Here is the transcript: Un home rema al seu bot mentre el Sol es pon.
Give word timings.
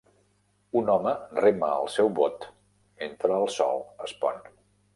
Un 0.79 0.87
home 0.93 1.11
rema 1.41 1.69
al 1.75 1.91
seu 1.97 2.11
bot 2.21 2.49
mentre 3.03 3.39
el 3.43 3.49
Sol 3.61 3.87
es 4.09 4.19
pon. 4.25 4.45